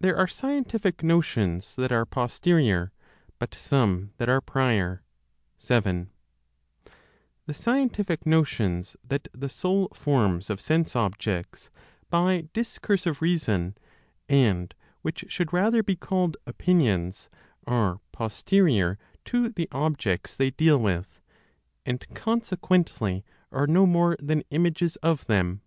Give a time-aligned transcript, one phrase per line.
[0.00, 2.90] THERE ARE SCIENTIFIC NOTIONS THAT ARE POSTERIOR,
[3.38, 5.02] BUT SOME THAT ARE PRIOR.
[5.58, 6.08] 7.
[7.44, 11.68] The scientific notions that the soul forms of sense objects,
[12.08, 13.76] by discursive reason,
[14.26, 17.28] and which should rather be called opinions,
[17.66, 21.20] are posterior to the objects (they deal with);
[21.84, 23.22] and consequently,
[23.52, 25.60] are no more than images of them.